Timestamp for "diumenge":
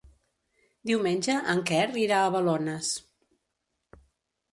0.91-1.35